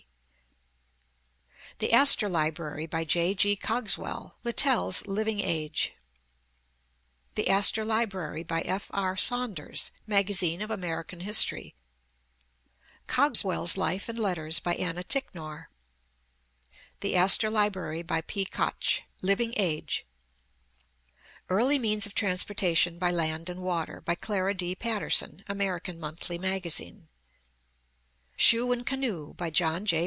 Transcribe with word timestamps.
D. 1.77 1.87
The 1.87 1.93
Astor 1.93 2.29
Library, 2.29 2.85
by 2.85 3.03
J. 3.05 3.33
G. 3.33 3.55
Cogswell, 3.55 4.35
Lit 4.43 4.57
tell's 4.57 5.07
Living 5.07 5.39
Age; 5.39 5.93
The 7.33 7.49
Astor 7.49 7.83
Library,, 7.83 8.43
by 8.43 8.61
F. 8.61 8.91
R. 8.93 9.15
Saun 9.15 9.55
ders, 9.55 9.89
Magazine 10.05 10.61
of 10.61 10.69
American 10.69 11.21
History; 11.21 11.73
Cogswell's 13.07 13.77
Life 13.77 14.07
and 14.09 14.19
Letters, 14.19 14.59
by 14.59 14.75
Anna 14.75 15.01
Ticknor; 15.03 15.69
The 16.99 17.15
Astor 17.15 17.49
Library, 17.49 18.03
by 18.03 18.21
P. 18.21 18.45
Koch, 18.45 19.01
Living 19.23 19.53
Age; 19.57 20.05
Early 21.49 21.79
Means 21.79 22.05
of 22.05 22.13
Transportation 22.13 22.99
by 22.99 23.09
Land 23.09 23.49
and 23.49 23.61
Water, 23.63 24.01
by 24.01 24.13
Clara 24.15 24.53
D. 24.53 24.75
Patterson, 24.75 25.41
American 25.47 25.99
Monthly 25.99 26.37
Magazine; 26.37 27.07
Shoe 28.35 28.71
and 28.71 28.85
Canoe, 28.85 29.33
by 29.33 29.49
John 29.49 29.87
J. 29.87 29.99